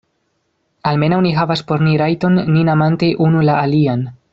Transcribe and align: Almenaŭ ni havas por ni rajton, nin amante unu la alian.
Almenaŭ 0.91 1.19
ni 1.27 1.35
havas 1.41 1.63
por 1.73 1.85
ni 1.89 1.95
rajton, 2.03 2.43
nin 2.59 2.75
amante 2.77 3.15
unu 3.31 3.49
la 3.51 3.63
alian. 3.69 4.07